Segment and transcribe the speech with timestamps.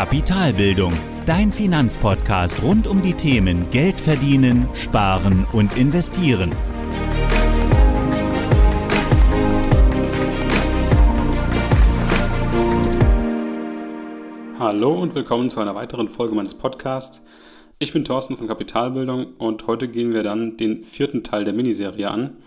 [0.00, 0.94] Kapitalbildung,
[1.26, 6.52] dein Finanzpodcast rund um die Themen Geld verdienen, sparen und investieren.
[14.58, 17.22] Hallo und willkommen zu einer weiteren Folge meines Podcasts.
[17.78, 22.10] Ich bin Thorsten von Kapitalbildung und heute gehen wir dann den vierten Teil der Miniserie
[22.10, 22.38] an.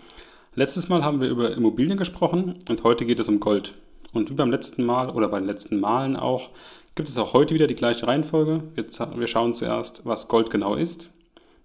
[0.56, 3.74] Letztes Mal haben wir über Immobilien gesprochen und heute geht es um Gold.
[4.12, 6.50] Und wie beim letzten Mal oder bei den letzten Malen auch,
[6.94, 8.62] gibt es auch heute wieder die gleiche Reihenfolge.
[8.74, 11.10] Wir, wir schauen zuerst, was Gold genau ist,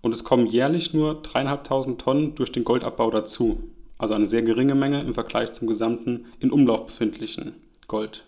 [0.00, 3.62] Und es kommen jährlich nur 3.500 Tonnen durch den Goldabbau dazu.
[3.98, 7.56] Also eine sehr geringe Menge im Vergleich zum gesamten in Umlauf befindlichen
[7.88, 8.24] Gold.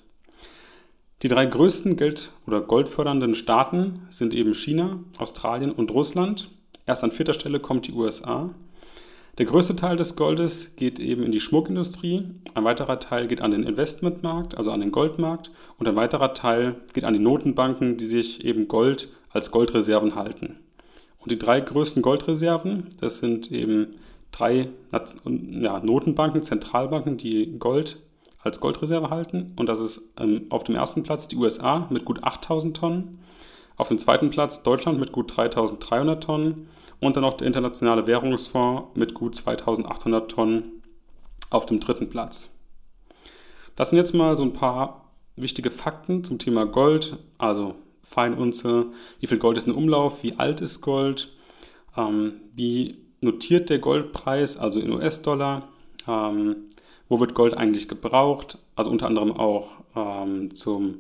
[1.23, 6.51] Die drei größten Geld- oder goldfördernden Staaten sind eben China, Australien und Russland.
[6.87, 8.51] Erst an vierter Stelle kommt die USA.
[9.39, 13.51] Der größte Teil des Goldes geht eben in die Schmuckindustrie, ein weiterer Teil geht an
[13.51, 18.05] den Investmentmarkt, also an den Goldmarkt, und ein weiterer Teil geht an die Notenbanken, die
[18.05, 20.59] sich eben Gold als Goldreserven halten.
[21.19, 23.93] Und die drei größten Goldreserven, das sind eben
[24.33, 28.01] drei ja, Notenbanken, Zentralbanken, die Gold
[28.43, 29.53] als Goldreserve halten.
[29.57, 33.19] Und das ist ähm, auf dem ersten Platz die USA mit gut 8000 Tonnen,
[33.83, 36.69] auf dem zweiten Platz Deutschland mit gut 3300 Tonnen
[37.01, 40.85] und dann noch der Internationale Währungsfonds mit gut 2800 Tonnen
[41.51, 42.49] auf dem dritten Platz.
[43.75, 48.87] Das sind jetzt mal so ein paar wichtige Fakten zum Thema Gold, also Feinunze,
[49.19, 51.33] wie viel Gold ist in Umlauf, wie alt ist Gold,
[51.97, 55.67] ähm, wie notiert der Goldpreis, also in US-Dollar,
[56.07, 56.69] ähm,
[57.09, 60.99] wo wird Gold eigentlich gebraucht, also unter anderem auch ähm, zum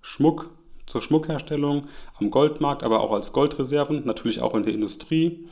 [0.00, 0.48] Schmuck,
[0.92, 1.88] zur Schmuckherstellung
[2.20, 5.48] am Goldmarkt, aber auch als Goldreserven, natürlich auch in der Industrie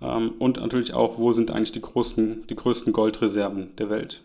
[0.00, 4.22] ähm, und natürlich auch, wo sind eigentlich die, großen, die größten Goldreserven der Welt.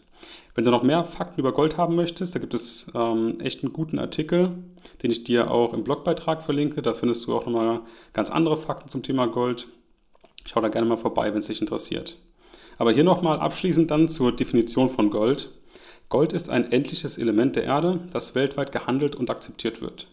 [0.53, 3.73] Wenn du noch mehr Fakten über Gold haben möchtest, da gibt es ähm, echt einen
[3.73, 4.51] guten Artikel,
[5.01, 6.81] den ich dir auch im Blogbeitrag verlinke.
[6.81, 7.81] Da findest du auch nochmal
[8.13, 9.67] ganz andere Fakten zum Thema Gold.
[10.45, 12.17] Schau da gerne mal vorbei, wenn es dich interessiert.
[12.77, 15.51] Aber hier nochmal abschließend dann zur Definition von Gold.
[16.09, 20.07] Gold ist ein endliches Element der Erde, das weltweit gehandelt und akzeptiert wird.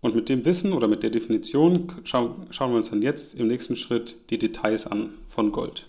[0.00, 3.76] Und mit dem Wissen oder mit der Definition schauen wir uns dann jetzt im nächsten
[3.76, 5.86] Schritt die Details an von Gold.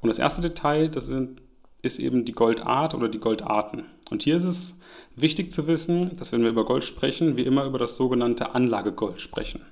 [0.00, 1.42] Und das erste Detail, das sind,
[1.82, 3.84] ist eben die Goldart oder die Goldarten.
[4.10, 4.80] Und hier ist es
[5.16, 9.20] wichtig zu wissen, dass wenn wir über Gold sprechen, wir immer über das sogenannte Anlagegold
[9.20, 9.62] sprechen.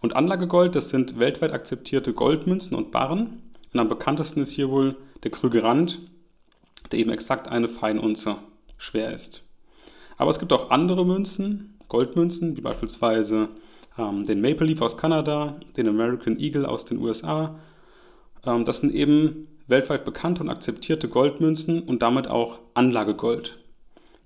[0.00, 3.42] Und Anlagegold, das sind weltweit akzeptierte Goldmünzen und Barren.
[3.72, 6.00] Und am bekanntesten ist hier wohl der Krügerand,
[6.92, 8.36] der eben exakt eine Feinunze
[8.76, 9.42] schwer ist.
[10.16, 13.48] Aber es gibt auch andere Münzen, Goldmünzen, wie beispielsweise
[13.98, 17.58] ähm, den Maple Leaf aus Kanada, den American Eagle aus den USA.
[18.46, 23.58] Ähm, das sind eben weltweit bekannte und akzeptierte Goldmünzen und damit auch Anlagegold.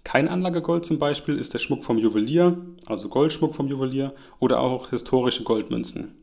[0.05, 2.57] Kein Anlagegold zum Beispiel ist der Schmuck vom Juwelier,
[2.87, 6.17] also Goldschmuck vom Juwelier oder auch historische Goldmünzen.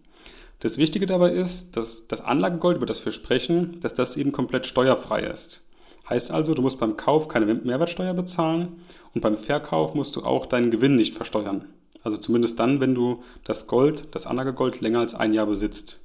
[0.60, 4.66] Das Wichtige dabei ist, dass das Anlagegold, über das wir sprechen, dass das eben komplett
[4.66, 5.66] steuerfrei ist.
[6.10, 8.82] Heißt also, du musst beim Kauf keine Mehrwertsteuer bezahlen
[9.14, 11.66] und beim Verkauf musst du auch deinen Gewinn nicht versteuern.
[12.04, 16.00] Also zumindest dann, wenn du das Gold, das Anlagegold länger als ein Jahr besitzt.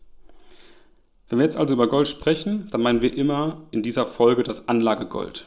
[1.28, 4.68] Wenn wir jetzt also über Gold sprechen, dann meinen wir immer in dieser Folge das
[4.68, 5.46] Anlagegold.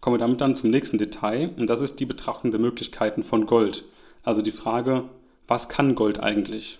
[0.00, 3.44] kommen wir damit dann zum nächsten Detail und das ist die Betrachtung der Möglichkeiten von
[3.44, 3.84] Gold.
[4.22, 5.04] Also die Frage,
[5.46, 6.78] was kann Gold eigentlich?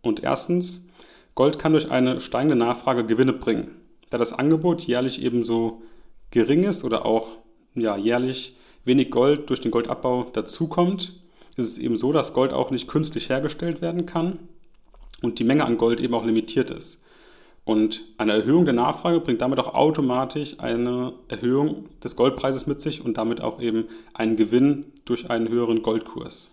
[0.00, 0.86] Und erstens,
[1.34, 3.79] Gold kann durch eine steigende Nachfrage Gewinne bringen.
[4.10, 5.82] Da das Angebot jährlich ebenso
[6.30, 7.36] gering ist oder auch
[7.74, 11.20] ja, jährlich wenig Gold durch den Goldabbau dazukommt,
[11.56, 14.38] ist es eben so, dass Gold auch nicht künstlich hergestellt werden kann
[15.22, 17.04] und die Menge an Gold eben auch limitiert ist.
[17.64, 23.04] Und eine Erhöhung der Nachfrage bringt damit auch automatisch eine Erhöhung des Goldpreises mit sich
[23.04, 23.84] und damit auch eben
[24.14, 26.52] einen Gewinn durch einen höheren Goldkurs.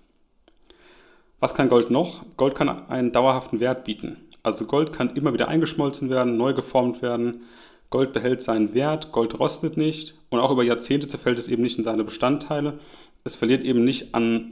[1.40, 2.26] Was kann Gold noch?
[2.36, 4.27] Gold kann einen dauerhaften Wert bieten.
[4.44, 7.42] Also Gold kann immer wieder eingeschmolzen werden, neu geformt werden.
[7.90, 11.78] Gold behält seinen Wert, Gold rostet nicht und auch über Jahrzehnte zerfällt es eben nicht
[11.78, 12.80] in seine Bestandteile.
[13.24, 14.52] Es verliert eben nicht an,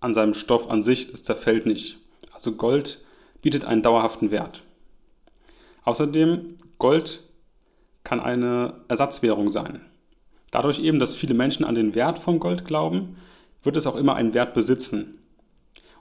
[0.00, 1.98] an seinem Stoff an sich, es zerfällt nicht.
[2.32, 3.04] Also Gold
[3.42, 4.62] bietet einen dauerhaften Wert.
[5.84, 7.22] Außerdem, Gold
[8.04, 9.80] kann eine Ersatzwährung sein.
[10.50, 13.16] Dadurch eben, dass viele Menschen an den Wert von Gold glauben,
[13.62, 15.19] wird es auch immer einen Wert besitzen.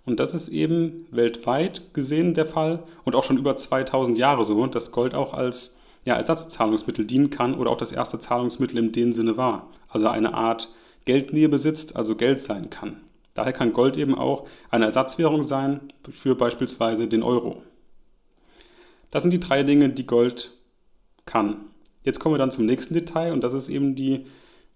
[0.10, 4.66] Und das ist eben weltweit gesehen der Fall und auch schon über 2000 Jahre so,
[4.66, 9.14] dass Gold auch als ja, Ersatzzahlungsmittel dienen kann oder auch das erste Zahlungsmittel in dem
[9.14, 9.68] Sinne war.
[9.88, 10.74] Also eine Art
[11.06, 13.02] Geldnähe besitzt, also Geld sein kann.
[13.36, 17.62] Daher kann Gold eben auch eine Ersatzwährung sein für beispielsweise den Euro.
[19.12, 20.50] Das sind die drei Dinge, die Gold
[21.26, 21.58] kann.
[22.04, 24.26] Jetzt kommen wir dann zum nächsten Detail und das ist eben die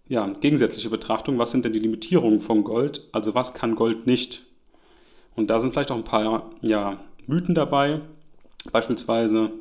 [0.08, 1.40] ja, gegensätzliche Betrachtung.
[1.40, 3.10] Was sind denn die Limitierungen von Gold?
[3.14, 4.46] Also was kann Gold nicht?
[5.36, 6.98] Und da sind vielleicht auch ein paar ja,
[7.28, 8.02] Mythen dabei.
[8.72, 9.52] Beispielsweise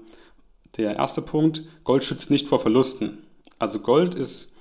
[0.76, 3.19] der erste Punkt, Gold schützt nicht vor Verlusten.
[3.58, 4.52] Also Gold ist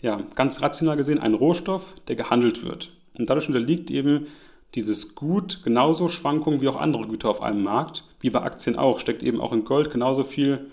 [0.00, 2.92] ja, ganz rational gesehen ein Rohstoff, der gehandelt wird.
[3.16, 4.26] Und dadurch unterliegt eben
[4.74, 8.98] dieses Gut genauso Schwankungen wie auch andere Güter auf einem Markt, wie bei Aktien auch,
[8.98, 10.66] steckt eben auch in Gold genauso viel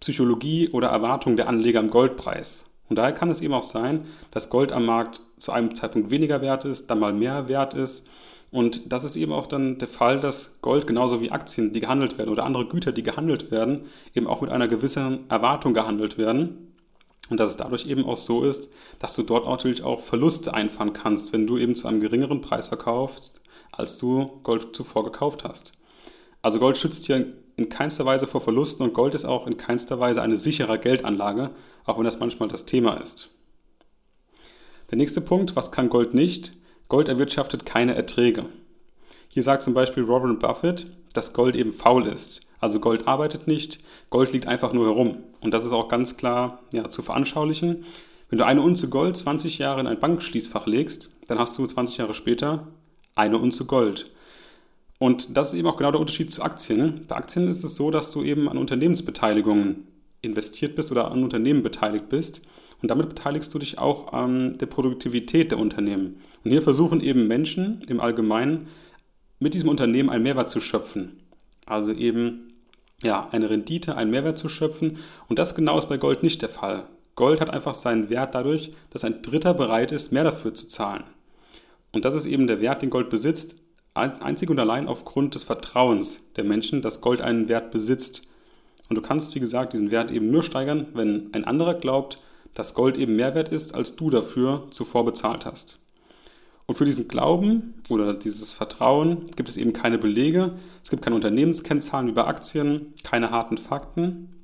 [0.00, 2.70] Psychologie oder Erwartung der Anleger im Goldpreis.
[2.88, 6.40] Und daher kann es eben auch sein, dass Gold am Markt zu einem Zeitpunkt weniger
[6.40, 8.08] wert ist, dann mal mehr wert ist.
[8.50, 12.16] Und das ist eben auch dann der Fall, dass Gold genauso wie Aktien, die gehandelt
[12.16, 16.74] werden oder andere Güter, die gehandelt werden, eben auch mit einer gewissen Erwartung gehandelt werden.
[17.28, 20.94] Und dass es dadurch eben auch so ist, dass du dort natürlich auch Verluste einfahren
[20.94, 25.72] kannst, wenn du eben zu einem geringeren Preis verkaufst, als du Gold zuvor gekauft hast.
[26.40, 30.00] Also Gold schützt hier in keinster Weise vor Verlusten und Gold ist auch in keinster
[30.00, 31.50] Weise eine sichere Geldanlage,
[31.84, 33.28] auch wenn das manchmal das Thema ist.
[34.90, 36.54] Der nächste Punkt, was kann Gold nicht?
[36.88, 38.46] Gold erwirtschaftet keine Erträge.
[39.28, 42.46] Hier sagt zum Beispiel Warren Buffett, dass Gold eben faul ist.
[42.60, 43.78] Also Gold arbeitet nicht,
[44.10, 45.18] Gold liegt einfach nur herum.
[45.40, 47.84] Und das ist auch ganz klar ja, zu veranschaulichen.
[48.30, 51.98] Wenn du eine Unze Gold 20 Jahre in ein Bankschließfach legst, dann hast du 20
[51.98, 52.68] Jahre später
[53.14, 54.10] eine Unze Gold.
[54.98, 57.04] Und das ist eben auch genau der Unterschied zu Aktien.
[57.06, 59.86] Bei Aktien ist es so, dass du eben an Unternehmensbeteiligungen
[60.20, 62.42] investiert bist oder an Unternehmen beteiligt bist.
[62.80, 66.20] Und damit beteiligst du dich auch an der Produktivität der Unternehmen.
[66.44, 68.68] Und hier versuchen eben Menschen im Allgemeinen
[69.40, 71.20] mit diesem Unternehmen einen Mehrwert zu schöpfen.
[71.66, 72.48] Also eben
[73.02, 74.98] ja, eine Rendite, einen Mehrwert zu schöpfen.
[75.28, 76.86] Und das genau ist bei Gold nicht der Fall.
[77.14, 81.04] Gold hat einfach seinen Wert dadurch, dass ein Dritter bereit ist, mehr dafür zu zahlen.
[81.92, 83.60] Und das ist eben der Wert, den Gold besitzt,
[83.94, 88.22] einzig und allein aufgrund des Vertrauens der Menschen, dass Gold einen Wert besitzt.
[88.88, 92.20] Und du kannst, wie gesagt, diesen Wert eben nur steigern, wenn ein anderer glaubt,
[92.54, 95.78] dass Gold eben mehr wert ist, als du dafür zuvor bezahlt hast.
[96.66, 100.52] Und für diesen Glauben oder dieses Vertrauen gibt es eben keine Belege,
[100.84, 104.34] es gibt keine Unternehmenskennzahlen wie bei Aktien, keine harten Fakten.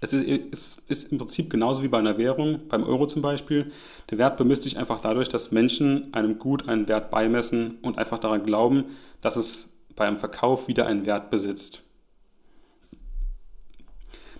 [0.00, 3.72] Es ist, ist, ist, im Prinzip genauso wie bei einer Währung, beim Euro zum Beispiel.
[4.10, 8.18] Der Wert bemisst sich einfach dadurch, dass Menschen einem Gut einen Wert beimessen und einfach
[8.18, 8.84] daran glauben,
[9.20, 11.82] dass es bei einem Verkauf wieder einen Wert besitzt.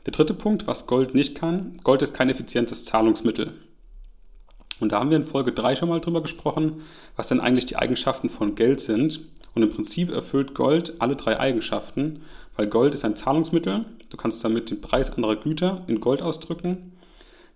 [0.06, 3.54] Der dritte Punkt, was Gold nicht kann, Gold ist kein effizientes Zahlungsmittel.
[4.78, 6.82] Und da haben wir in Folge 3 schon mal drüber gesprochen,
[7.16, 9.20] was denn eigentlich die Eigenschaften von Geld sind.
[9.54, 12.20] Und im Prinzip erfüllt Gold alle drei Eigenschaften,
[12.54, 13.84] weil Gold ist ein Zahlungsmittel.
[14.10, 16.92] Du kannst damit den Preis anderer Güter in Gold ausdrücken.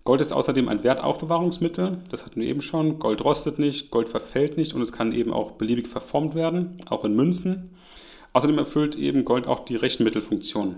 [0.03, 2.97] Gold ist außerdem ein Wertaufbewahrungsmittel, das hatten wir eben schon.
[2.97, 7.05] Gold rostet nicht, Gold verfällt nicht und es kann eben auch beliebig verformt werden, auch
[7.05, 7.69] in Münzen.
[8.33, 10.77] Außerdem erfüllt eben Gold auch die Rechenmittelfunktion.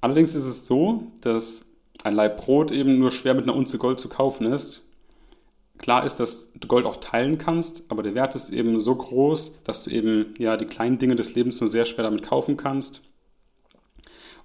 [0.00, 1.72] Allerdings ist es so, dass
[2.04, 4.82] ein Leib Brot eben nur schwer mit einer Unze Gold zu kaufen ist
[5.78, 9.62] Klar ist, dass du Gold auch teilen kannst, aber der Wert ist eben so groß,
[9.64, 13.02] dass du eben ja die kleinen Dinge des Lebens nur sehr schwer damit kaufen kannst.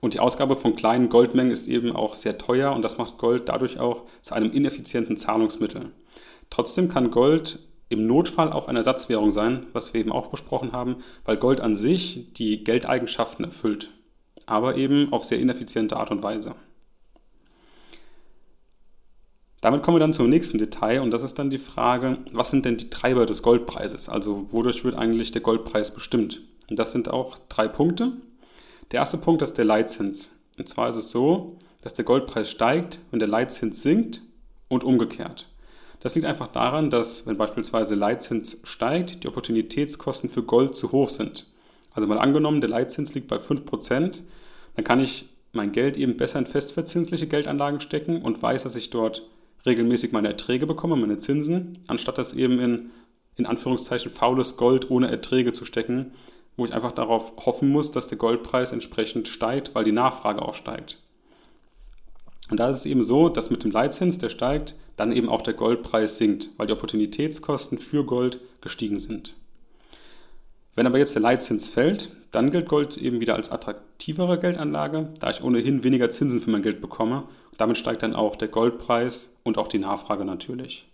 [0.01, 3.49] Und die Ausgabe von kleinen Goldmengen ist eben auch sehr teuer und das macht Gold
[3.49, 5.91] dadurch auch zu einem ineffizienten Zahlungsmittel.
[6.49, 10.97] Trotzdem kann Gold im Notfall auch eine Ersatzwährung sein, was wir eben auch besprochen haben,
[11.23, 13.91] weil Gold an sich die Geldeigenschaften erfüllt,
[14.45, 16.55] aber eben auf sehr ineffiziente Art und Weise.
[19.61, 22.65] Damit kommen wir dann zum nächsten Detail und das ist dann die Frage, was sind
[22.65, 24.09] denn die Treiber des Goldpreises?
[24.09, 26.41] Also wodurch wird eigentlich der Goldpreis bestimmt?
[26.69, 28.13] Und das sind auch drei Punkte.
[28.91, 30.31] Der erste Punkt ist der Leitzins.
[30.57, 34.21] Und zwar ist es so, dass der Goldpreis steigt, wenn der Leitzins sinkt
[34.67, 35.47] und umgekehrt.
[35.99, 41.09] Das liegt einfach daran, dass wenn beispielsweise Leitzins steigt, die Opportunitätskosten für Gold zu hoch
[41.09, 41.45] sind.
[41.93, 44.19] Also mal angenommen, der Leitzins liegt bei 5%,
[44.75, 48.89] dann kann ich mein Geld eben besser in festverzinsliche Geldanlagen stecken und weiß, dass ich
[48.89, 49.27] dort
[49.65, 52.89] regelmäßig meine Erträge bekomme, meine Zinsen, anstatt das eben in,
[53.35, 56.13] in Anführungszeichen faules Gold ohne Erträge zu stecken,
[56.57, 60.55] wo ich einfach darauf hoffen muss, dass der Goldpreis entsprechend steigt, weil die Nachfrage auch
[60.55, 60.99] steigt.
[62.49, 65.41] Und da ist es eben so, dass mit dem Leitzins, der steigt, dann eben auch
[65.41, 69.35] der Goldpreis sinkt, weil die Opportunitätskosten für Gold gestiegen sind.
[70.75, 75.29] Wenn aber jetzt der Leitzins fällt, dann gilt Gold eben wieder als attraktivere Geldanlage, da
[75.29, 77.23] ich ohnehin weniger Zinsen für mein Geld bekomme.
[77.57, 80.87] Damit steigt dann auch der Goldpreis und auch die Nachfrage natürlich.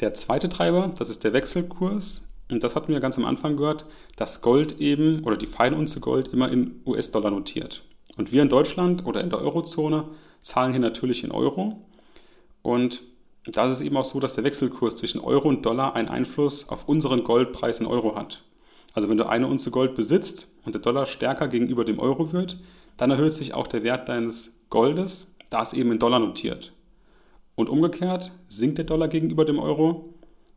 [0.00, 2.28] Der zweite Treiber, das ist der Wechselkurs.
[2.50, 6.28] Und das hatten wir ganz am Anfang gehört, dass Gold eben oder die Feinunze Gold
[6.28, 7.84] immer in US-Dollar notiert.
[8.16, 10.08] Und wir in Deutschland oder in der Eurozone
[10.40, 11.84] zahlen hier natürlich in Euro.
[12.62, 13.02] Und
[13.52, 16.68] da ist es eben auch so, dass der Wechselkurs zwischen Euro und Dollar einen Einfluss
[16.68, 18.42] auf unseren Goldpreis in Euro hat.
[18.94, 22.58] Also wenn du eine Unze Gold besitzt und der Dollar stärker gegenüber dem Euro wird,
[22.96, 26.72] dann erhöht sich auch der Wert deines Goldes, da es eben in Dollar notiert.
[27.56, 30.14] Und umgekehrt sinkt der Dollar gegenüber dem Euro,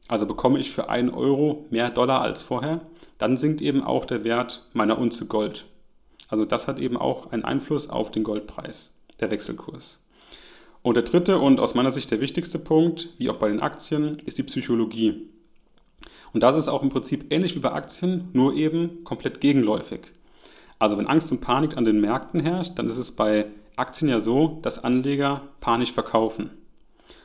[0.08, 2.82] also bekomme ich für einen Euro mehr Dollar als vorher,
[3.18, 5.66] dann sinkt eben auch der Wert meiner Unze Gold.
[6.30, 10.00] Also das hat eben auch einen Einfluss auf den Goldpreis, der Wechselkurs.
[10.88, 14.20] Und der dritte und aus meiner Sicht der wichtigste Punkt, wie auch bei den Aktien,
[14.26, 15.28] ist die Psychologie.
[16.32, 20.14] Und das ist auch im Prinzip ähnlich wie bei Aktien, nur eben komplett gegenläufig.
[20.80, 24.22] Also wenn Angst und Panik an den Märkten herrscht, dann ist es bei Aktien ja
[24.22, 26.52] so, dass Anleger panisch verkaufen.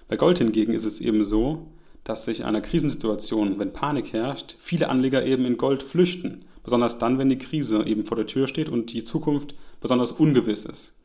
[0.08, 1.68] Bei Gold hingegen ist es eben so,
[2.02, 6.46] dass sich in einer Krisensituation, wenn Panik herrscht, viele Anleger eben in Gold flüchten.
[6.64, 10.64] Besonders dann, wenn die Krise eben vor der Tür steht und die Zukunft besonders ungewiss
[10.64, 10.96] ist.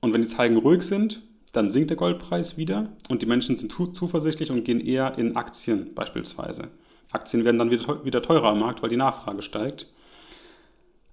[0.00, 1.22] Und wenn die Zeigen ruhig sind,
[1.52, 5.94] dann sinkt der Goldpreis wieder und die Menschen sind zuversichtlich und gehen eher in Aktien
[5.94, 6.68] beispielsweise.
[7.12, 9.86] Aktien werden dann wieder teurer am Markt, weil die Nachfrage steigt.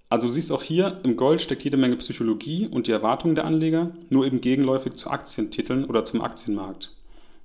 [0.08, 3.44] Also du siehst auch hier, im Gold steckt jede Menge Psychologie und die Erwartungen der
[3.44, 6.90] Anleger, nur eben gegenläufig zu Aktientiteln oder zum Aktienmarkt.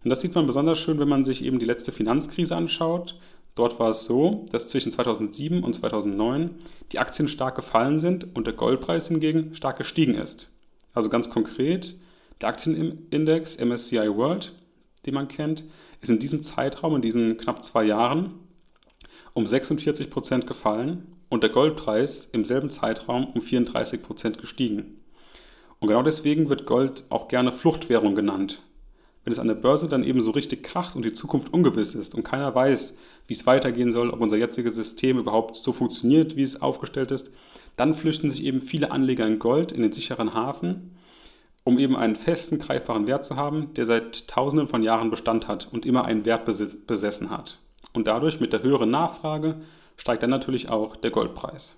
[0.04, 3.20] Und das sieht man besonders schön, wenn man sich eben die letzte Finanzkrise anschaut.
[3.56, 6.52] Dort war es so, dass zwischen 2007 und 2009
[6.92, 10.50] die Aktien stark gefallen sind und der Goldpreis hingegen stark gestiegen ist.
[10.94, 11.96] Also ganz konkret,
[12.42, 14.54] der Aktienindex MSCI World,
[15.06, 15.64] den man kennt,
[16.02, 18.34] ist in diesem Zeitraum, in diesen knapp zwei Jahren,
[19.34, 25.02] um 46 Prozent gefallen und der Goldpreis im selben Zeitraum um 34 Prozent gestiegen.
[25.80, 28.62] Und genau deswegen wird Gold auch gerne Fluchtwährung genannt.
[29.24, 32.14] Wenn es an der Börse dann eben so richtig kracht und die Zukunft ungewiss ist
[32.14, 36.44] und keiner weiß, wie es weitergehen soll, ob unser jetziges System überhaupt so funktioniert, wie
[36.44, 37.32] es aufgestellt ist,
[37.76, 40.96] dann flüchten sich eben viele Anleger in Gold in den sicheren Hafen
[41.66, 45.68] um eben einen festen, greifbaren Wert zu haben, der seit Tausenden von Jahren Bestand hat
[45.72, 47.58] und immer einen Wert besessen hat.
[47.92, 49.58] Und dadurch mit der höheren Nachfrage
[49.98, 51.76] steigt dann natürlich auch der Goldpreis.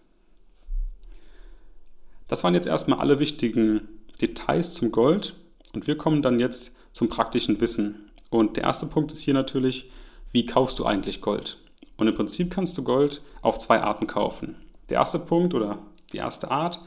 [2.28, 3.88] Das waren jetzt erstmal alle wichtigen
[4.22, 5.36] Details zum Gold
[5.74, 8.12] und wir kommen dann jetzt zum praktischen Wissen.
[8.30, 9.90] Und der erste Punkt ist hier natürlich,
[10.34, 11.60] wie kaufst du eigentlich Gold?
[11.96, 14.58] Und im Prinzip kannst du Gold auf zwei Arten kaufen.
[14.90, 15.80] Der erste Punkt oder
[16.12, 16.82] die erste Art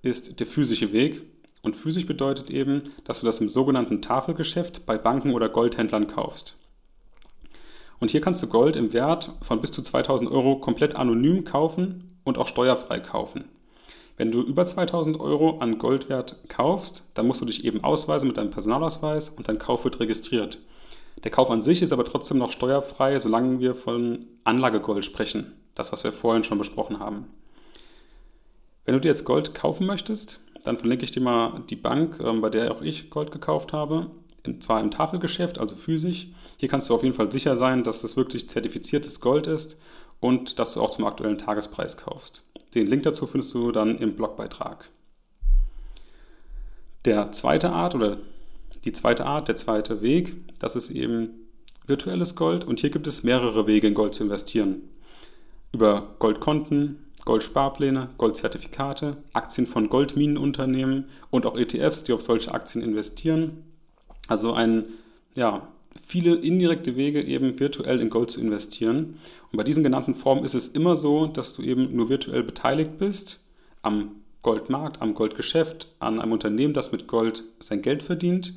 [0.00, 1.22] ist der physische Weg.
[1.66, 6.54] Und physisch bedeutet eben, dass du das im sogenannten Tafelgeschäft bei Banken oder Goldhändlern kaufst.
[7.98, 12.16] Und hier kannst du Gold im Wert von bis zu 2000 Euro komplett anonym kaufen
[12.22, 13.46] und auch steuerfrei kaufen.
[14.16, 18.36] Wenn du über 2000 Euro an Goldwert kaufst, dann musst du dich eben ausweisen mit
[18.36, 20.60] deinem Personalausweis und dein Kauf wird registriert.
[21.24, 25.54] Der Kauf an sich ist aber trotzdem noch steuerfrei, solange wir von Anlagegold sprechen.
[25.74, 27.26] Das, was wir vorhin schon besprochen haben.
[28.84, 32.40] Wenn du dir jetzt Gold kaufen möchtest, dann verlinke ich dir mal die Bank, ähm,
[32.40, 34.10] bei der auch ich Gold gekauft habe.
[34.44, 36.28] Und zwar im Tafelgeschäft, also physisch.
[36.58, 39.80] Hier kannst du auf jeden Fall sicher sein, dass das wirklich zertifiziertes Gold ist
[40.20, 42.44] und dass du auch zum aktuellen Tagespreis kaufst.
[42.74, 44.90] Den Link dazu findest du dann im Blogbeitrag.
[47.04, 48.18] Der zweite Art oder
[48.84, 51.30] die zweite Art, der zweite Weg, das ist eben
[51.86, 54.82] virtuelles Gold und hier gibt es mehrere Wege in Gold zu investieren.
[55.72, 63.64] Über Goldkonten, Goldsparpläne, Goldzertifikate, Aktien von Goldminenunternehmen und auch ETFs, die auf solche Aktien investieren.
[64.28, 64.84] Also ein,
[65.34, 65.68] ja,
[66.00, 69.16] viele indirekte Wege eben virtuell in Gold zu investieren.
[69.50, 72.96] Und bei diesen genannten Formen ist es immer so, dass du eben nur virtuell beteiligt
[72.98, 73.44] bist
[73.82, 78.54] am Goldmarkt, am Goldgeschäft, an einem Unternehmen, das mit Gold sein Geld verdient.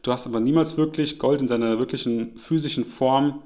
[0.00, 3.42] Du hast aber niemals wirklich Gold in seiner wirklichen physischen Form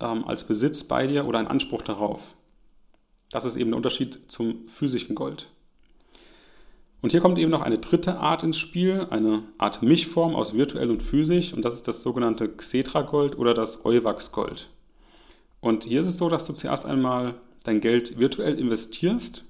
[0.00, 2.34] ähm, als Besitz bei dir oder einen Anspruch darauf.
[3.30, 5.50] Das ist eben der Unterschied zum physischen Gold.
[7.00, 10.90] Und hier kommt eben noch eine dritte Art ins Spiel, eine Art Mischform aus virtuell
[10.90, 14.68] und physisch, und das ist das sogenannte Xetra-Gold oder das Euwax-Gold.
[15.60, 19.44] Und hier ist es so, dass du zuerst einmal dein Geld virtuell investierst,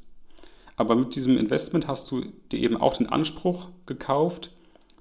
[0.77, 4.53] aber mit diesem Investment hast du dir eben auch den Anspruch gekauft,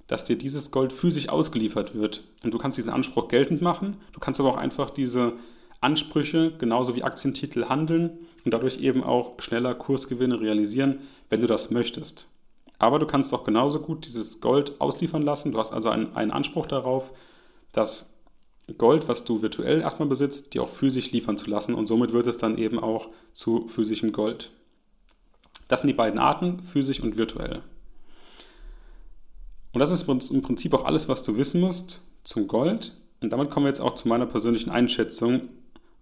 [0.08, 2.24] dass dir dieses Gold physisch ausgeliefert wird.
[2.44, 5.34] Und du kannst diesen Anspruch geltend machen, du kannst aber auch einfach diese
[5.82, 11.72] Ansprüche genauso wie Aktientitel handeln und dadurch eben auch schneller Kursgewinne realisieren, wenn du das
[11.72, 12.28] möchtest.
[12.80, 15.52] Aber du kannst auch genauso gut dieses Gold ausliefern lassen.
[15.52, 17.14] Du hast also einen, einen Anspruch darauf,
[17.72, 18.18] dass
[18.78, 22.28] Gold, was du virtuell erstmal besitzt, dir auch physisch liefern zu lassen und somit wird
[22.28, 24.52] es dann eben auch zu physischem Gold.
[25.68, 27.62] Das sind die beiden Arten, physisch und virtuell.
[29.74, 32.94] Und das ist im Prinzip auch alles, was du wissen musst zum Gold.
[33.22, 35.50] Und damit kommen wir jetzt auch zu meiner persönlichen Einschätzung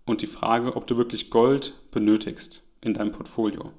[0.05, 3.71] und die Frage, ob du wirklich Gold benötigst in deinem Portfolio.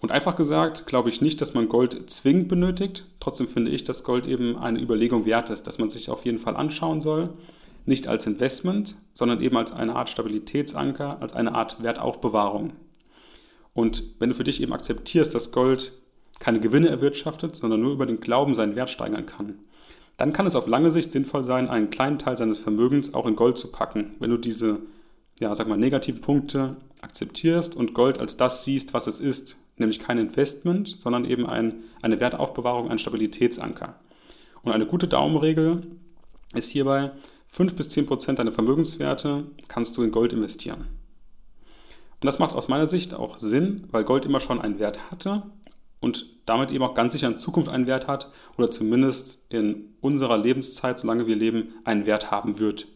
[0.00, 3.04] Und einfach gesagt, glaube ich nicht, dass man Gold zwingend benötigt.
[3.18, 6.38] Trotzdem finde ich, dass Gold eben eine Überlegung wert ist, dass man sich auf jeden
[6.38, 7.30] Fall anschauen soll.
[7.84, 12.74] Nicht als Investment, sondern eben als eine Art Stabilitätsanker, als eine Art Wertaufbewahrung.
[13.74, 15.92] Und wenn du für dich eben akzeptierst, dass Gold
[16.38, 19.58] keine Gewinne erwirtschaftet, sondern nur über den Glauben seinen Wert steigern kann,
[20.16, 23.36] dann kann es auf lange Sicht sinnvoll sein, einen kleinen Teil seines Vermögens auch in
[23.36, 24.80] Gold zu packen, wenn du diese,
[25.40, 30.00] ja, sag mal, negativen Punkte akzeptierst und Gold als das siehst, was es ist, nämlich
[30.00, 33.94] kein Investment, sondern eben ein, eine Wertaufbewahrung, ein Stabilitätsanker.
[34.62, 35.82] Und eine gute Daumenregel
[36.54, 37.12] ist hierbei,
[37.46, 40.86] 5 bis 10 Prozent deiner Vermögenswerte kannst du in Gold investieren.
[42.20, 45.44] Und das macht aus meiner Sicht auch Sinn, weil Gold immer schon einen Wert hatte
[46.00, 50.36] und damit eben auch ganz sicher in Zukunft einen Wert hat oder zumindest in unserer
[50.36, 52.88] Lebenszeit, solange wir leben, einen Wert haben wird.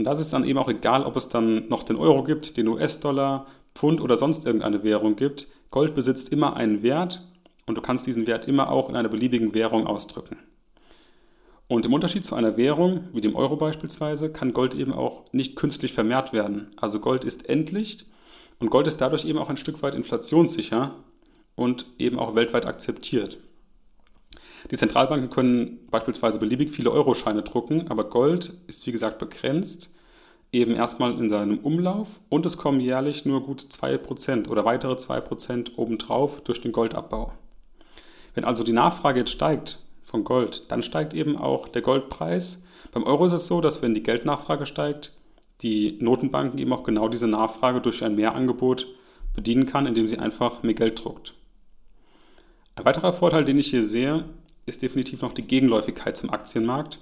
[0.00, 2.68] Und das ist dann eben auch egal, ob es dann noch den Euro gibt, den
[2.68, 5.46] US-Dollar, Pfund oder sonst irgendeine Währung gibt.
[5.70, 7.28] Gold besitzt immer einen Wert
[7.66, 10.38] und du kannst diesen Wert immer auch in einer beliebigen Währung ausdrücken.
[11.68, 15.54] Und im Unterschied zu einer Währung, wie dem Euro beispielsweise, kann Gold eben auch nicht
[15.54, 16.68] künstlich vermehrt werden.
[16.78, 18.06] Also Gold ist endlich
[18.58, 20.94] und Gold ist dadurch eben auch ein Stück weit inflationssicher
[21.56, 23.36] und eben auch weltweit akzeptiert.
[24.70, 29.90] Die Zentralbanken können beispielsweise beliebig viele Euroscheine drucken, aber Gold ist wie gesagt begrenzt,
[30.52, 35.76] eben erstmal in seinem Umlauf und es kommen jährlich nur gut 2% oder weitere 2%
[35.76, 37.32] obendrauf durch den Goldabbau.
[38.34, 42.64] Wenn also die Nachfrage jetzt steigt von Gold, dann steigt eben auch der Goldpreis.
[42.92, 45.12] Beim Euro ist es so, dass wenn die Geldnachfrage steigt,
[45.62, 48.88] die Notenbanken eben auch genau diese Nachfrage durch ein Mehrangebot
[49.34, 51.34] bedienen kann, indem sie einfach mehr Geld druckt.
[52.74, 54.24] Ein weiterer Vorteil, den ich hier sehe,
[54.70, 56.98] ist definitiv noch die Gegenläufigkeit zum Aktienmarkt.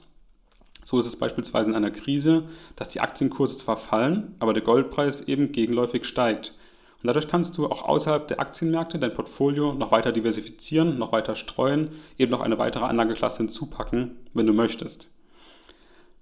[0.84, 5.28] So ist es beispielsweise in einer Krise, dass die Aktienkurse zwar fallen, aber der Goldpreis
[5.28, 6.54] eben gegenläufig steigt.
[7.00, 11.36] Und dadurch kannst du auch außerhalb der Aktienmärkte dein Portfolio noch weiter diversifizieren, noch weiter
[11.36, 15.10] streuen, eben noch eine weitere Anlageklasse hinzupacken, wenn du möchtest.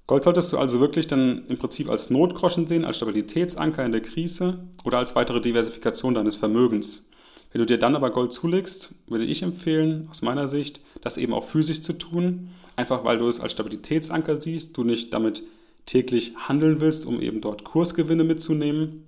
[0.07, 4.03] Gold solltest du also wirklich dann im Prinzip als Notgroschen sehen, als Stabilitätsanker in der
[4.03, 7.09] Krise oder als weitere Diversifikation deines Vermögens.
[7.53, 11.33] Wenn du dir dann aber Gold zulegst, würde ich empfehlen, aus meiner Sicht, das eben
[11.33, 15.43] auch physisch zu tun, einfach weil du es als Stabilitätsanker siehst, du nicht damit
[15.87, 19.05] täglich handeln willst, um eben dort Kursgewinne mitzunehmen,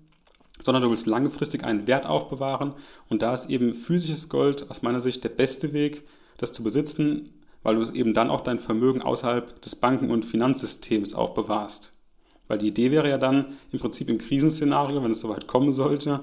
[0.61, 2.72] sondern du willst langfristig einen Wert aufbewahren
[3.09, 6.05] und da ist eben physisches Gold aus meiner Sicht der beste Weg,
[6.38, 10.24] das zu besitzen, weil du es eben dann auch dein Vermögen außerhalb des Banken- und
[10.24, 11.92] Finanzsystems aufbewahrst.
[12.46, 16.20] Weil die Idee wäre ja dann im Prinzip im Krisenszenario, wenn es soweit kommen sollte,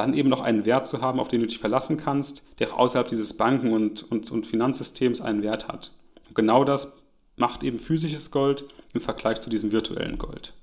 [0.00, 2.78] dann eben noch einen Wert zu haben, auf den du dich verlassen kannst, der auch
[2.78, 5.92] außerhalb dieses Banken- und, und, und Finanzsystems einen Wert hat.
[6.26, 6.96] Und genau das
[7.36, 10.54] macht eben physisches Gold im Vergleich zu diesem virtuellen Gold.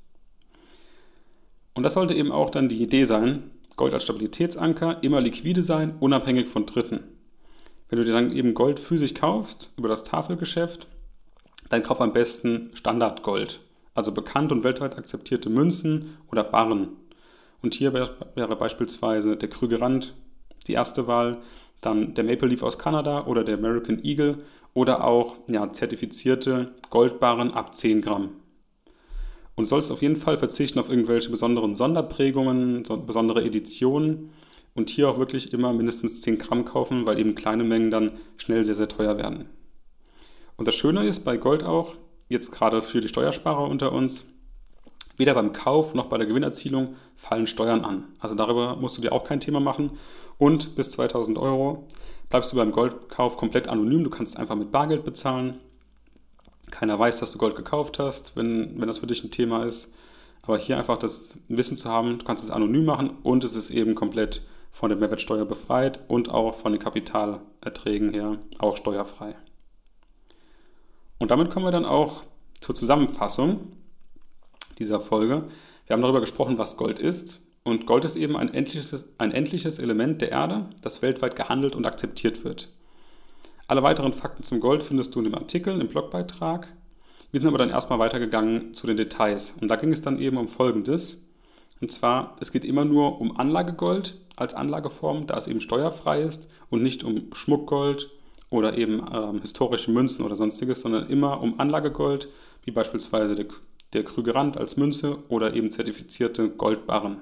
[1.75, 5.95] Und das sollte eben auch dann die Idee sein, Gold als Stabilitätsanker, immer liquide sein,
[5.99, 7.03] unabhängig von Dritten.
[7.89, 10.87] Wenn du dir dann eben Gold physisch kaufst, über das Tafelgeschäft,
[11.69, 13.59] dann kauf am besten Standardgold,
[13.93, 16.89] also bekannt und weltweit akzeptierte Münzen oder Barren.
[17.61, 20.13] Und hier wäre beispielsweise der Krügerrand
[20.67, 21.39] die erste Wahl,
[21.81, 24.39] dann der Maple Leaf aus Kanada oder der American Eagle
[24.73, 28.29] oder auch ja, zertifizierte Goldbarren ab 10 Gramm.
[29.55, 34.29] Und du sollst auf jeden Fall verzichten auf irgendwelche besonderen Sonderprägungen, so besondere Editionen
[34.75, 38.63] und hier auch wirklich immer mindestens 10 Gramm kaufen, weil eben kleine Mengen dann schnell
[38.65, 39.45] sehr, sehr teuer werden.
[40.57, 41.95] Und das Schöne ist bei Gold auch,
[42.29, 44.25] jetzt gerade für die Steuersparer unter uns,
[45.17, 48.05] Weder beim Kauf noch bei der Gewinnerzielung fallen Steuern an.
[48.19, 49.91] Also darüber musst du dir auch kein Thema machen.
[50.37, 51.87] Und bis 2000 Euro
[52.29, 54.03] bleibst du beim Goldkauf komplett anonym.
[54.03, 55.57] Du kannst einfach mit Bargeld bezahlen.
[56.69, 59.95] Keiner weiß, dass du Gold gekauft hast, wenn, wenn das für dich ein Thema ist.
[60.43, 63.69] Aber hier einfach das Wissen zu haben, du kannst es anonym machen und es ist
[63.69, 69.35] eben komplett von der Mehrwertsteuer befreit und auch von den Kapitalerträgen her auch steuerfrei.
[71.17, 72.23] Und damit kommen wir dann auch
[72.61, 73.71] zur Zusammenfassung
[74.79, 75.45] dieser Folge.
[75.85, 77.47] Wir haben darüber gesprochen, was Gold ist.
[77.63, 81.85] Und Gold ist eben ein endliches, ein endliches Element der Erde, das weltweit gehandelt und
[81.85, 82.69] akzeptiert wird.
[83.67, 86.73] Alle weiteren Fakten zum Gold findest du in dem Artikel, im Blogbeitrag.
[87.31, 89.55] Wir sind aber dann erstmal weitergegangen zu den Details.
[89.59, 91.27] Und da ging es dann eben um Folgendes.
[91.81, 96.49] Und zwar, es geht immer nur um Anlagegold als Anlageform, da es eben steuerfrei ist
[96.69, 98.09] und nicht um Schmuckgold
[98.49, 102.29] oder eben ähm, historische Münzen oder sonstiges, sondern immer um Anlagegold,
[102.63, 103.47] wie beispielsweise der,
[103.93, 107.17] der Krügerand als Münze oder eben zertifizierte Goldbarren.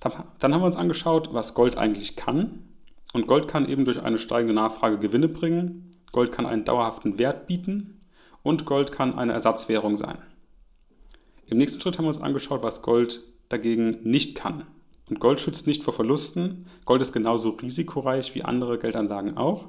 [0.00, 2.64] Dann haben wir uns angeschaut, was Gold eigentlich kann.
[3.12, 5.90] Und Gold kann eben durch eine steigende Nachfrage Gewinne bringen.
[6.10, 8.00] Gold kann einen dauerhaften Wert bieten.
[8.42, 10.18] Und Gold kann eine Ersatzwährung sein.
[11.46, 14.64] Im nächsten Schritt haben wir uns angeschaut, was Gold dagegen nicht kann.
[15.08, 16.66] Und Gold schützt nicht vor Verlusten.
[16.84, 19.68] Gold ist genauso risikoreich wie andere Geldanlagen auch.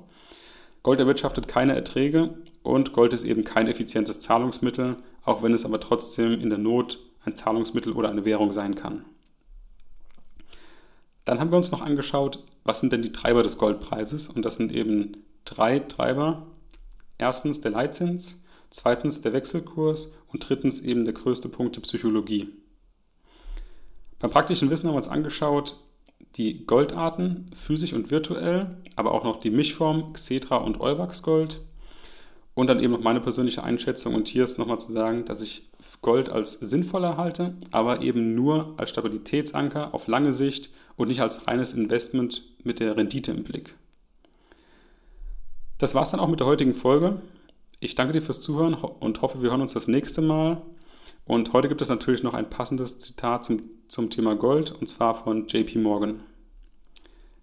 [0.82, 5.80] Gold erwirtschaftet keine Erträge und Gold ist eben kein effizientes Zahlungsmittel, auch wenn es aber
[5.80, 9.06] trotzdem in der Not ein Zahlungsmittel oder eine Währung sein kann.
[11.26, 14.28] Dann haben wir uns noch angeschaut, was sind denn die Treiber des Goldpreises?
[14.28, 16.47] Und das sind eben drei Treiber.
[17.17, 22.49] Erstens der Leitzins, zweitens der Wechselkurs und drittens eben der größte Punkt der Psychologie.
[24.19, 25.78] Beim praktischen Wissen haben wir uns angeschaut,
[26.36, 31.62] die Goldarten, physisch und virtuell, aber auch noch die Mischform Xetra und Euwax Gold.
[32.56, 35.72] Und dann eben noch meine persönliche Einschätzung und hier ist nochmal zu sagen, dass ich
[36.02, 41.48] Gold als sinnvoller halte, aber eben nur als Stabilitätsanker auf lange Sicht und nicht als
[41.48, 43.76] reines Investment mit der Rendite im Blick.
[45.80, 47.22] Das war es dann auch mit der heutigen Folge.
[47.80, 50.62] Ich danke dir fürs Zuhören und hoffe, wir hören uns das nächste Mal.
[51.26, 55.16] Und heute gibt es natürlich noch ein passendes Zitat zum, zum Thema Gold und zwar
[55.16, 56.24] von JP Morgan.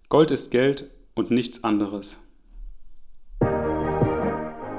[0.09, 2.19] Gold ist Geld und nichts anderes.